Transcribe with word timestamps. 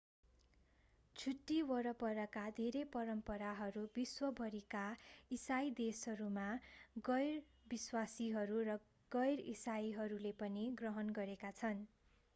छुट्टी 1.15 1.57
वरपरका 1.65 2.45
धेरै 2.55 2.81
परम्पराहरू 2.93 3.83
विश्वभरिका 3.93 4.81
इसाई 5.31 5.69
देशहरूमा 5.81 6.45
गैर-विश्वासीहरू 7.05 8.63
र 8.65 8.79
गैर-इसाईहरूले 9.11 10.33
पनि 10.39 10.65
ग्रहण 10.81 11.13
गरेका 11.19 11.53
छन् 11.59 11.85